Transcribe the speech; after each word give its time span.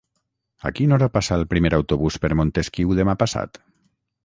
A 0.69 0.71
quina 0.79 0.95
hora 0.97 1.09
passa 1.17 1.37
el 1.41 1.45
primer 1.51 1.71
autobús 1.79 2.19
per 2.25 2.33
Montesquiu 2.41 2.97
demà 3.03 3.19
passat? 3.23 3.63